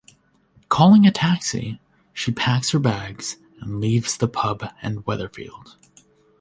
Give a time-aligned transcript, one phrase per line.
[0.67, 1.79] Calling a taxi,
[2.11, 5.75] she packs her bags, and leaves the pub and Weatherfield.